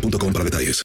[0.00, 0.82] boostmobile.com para detalles.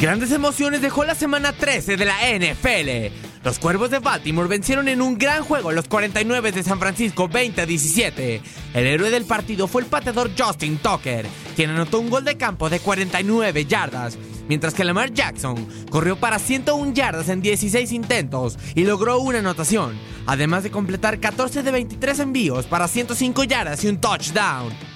[0.00, 3.14] Grandes emociones dejó la semana 13 de la NFL.
[3.42, 7.62] Los Cuervos de Baltimore vencieron en un gran juego los 49 de San Francisco 20
[7.62, 8.42] a 17.
[8.74, 11.26] El héroe del partido fue el pateador Justin Tucker,
[11.56, 16.38] quien anotó un gol de campo de 49 yardas, mientras que Lamar Jackson corrió para
[16.38, 22.20] 101 yardas en 16 intentos y logró una anotación, además de completar 14 de 23
[22.20, 24.89] envíos para 105 yardas y un touchdown.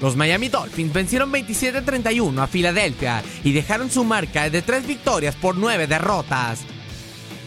[0.00, 5.56] Los Miami Dolphins vencieron 27-31 a Filadelfia y dejaron su marca de 3 victorias por
[5.56, 6.60] 9 derrotas.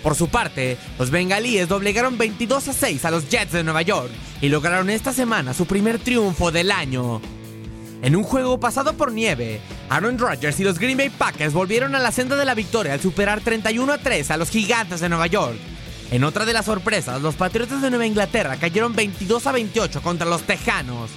[0.03, 4.11] Por su parte, los bengalíes doblegaron 22 a 6 a los Jets de Nueva York
[4.41, 7.21] y lograron esta semana su primer triunfo del año.
[8.01, 11.99] En un juego pasado por nieve, Aaron Rodgers y los Green Bay Packers volvieron a
[11.99, 15.27] la senda de la victoria al superar 31 a 3 a los Gigantes de Nueva
[15.27, 15.57] York.
[16.09, 20.25] En otra de las sorpresas, los Patriotas de Nueva Inglaterra cayeron 22 a 28 contra
[20.25, 21.11] los Tejanos.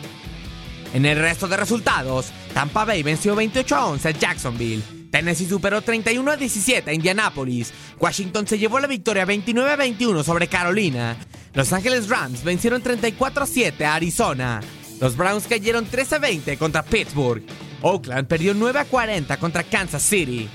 [0.94, 5.10] En el resto de resultados, Tampa Bay venció 28 a 11 a Jacksonville.
[5.10, 7.72] Tennessee superó 31 a 17 a Indianapolis.
[7.98, 11.16] Washington se llevó la victoria 29 a 21 sobre Carolina.
[11.52, 14.60] Los Angeles Rams vencieron 34 a 7 a Arizona.
[15.00, 17.42] Los Browns cayeron 13 a 20 contra Pittsburgh.
[17.82, 20.48] Oakland perdió 9 a 40 contra Kansas City.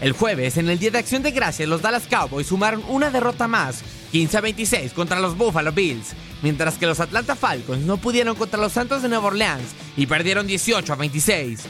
[0.00, 3.48] El jueves, en el Día de Acción de Gracias, los Dallas Cowboys sumaron una derrota
[3.48, 3.82] más,
[4.12, 8.60] 15 a 26 contra los Buffalo Bills mientras que los Atlanta Falcons no pudieron contra
[8.60, 11.60] los Santos de Nueva Orleans y perdieron 18 a 26.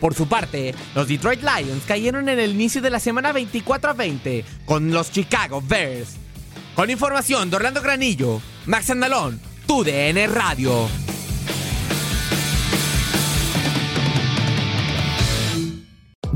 [0.00, 3.94] Por su parte, los Detroit Lions cayeron en el inicio de la semana 24 a
[3.94, 6.16] 20 con los Chicago Bears.
[6.76, 11.07] Con información de Orlando Granillo, Max Andalón, TUDN Radio.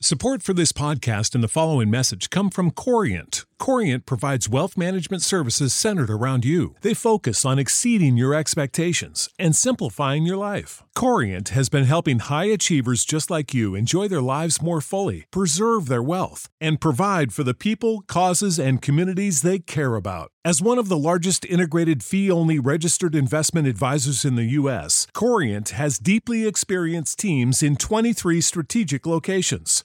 [0.00, 3.44] Support for this podcast and the following message come from Corient.
[3.58, 6.76] Corient provides wealth management services centered around you.
[6.82, 10.84] They focus on exceeding your expectations and simplifying your life.
[10.94, 15.88] Corient has been helping high achievers just like you enjoy their lives more fully, preserve
[15.88, 20.30] their wealth, and provide for the people, causes, and communities they care about.
[20.44, 25.70] As one of the largest integrated fee only registered investment advisors in the U.S., Corient
[25.70, 29.84] has deeply experienced teams in 23 strategic locations.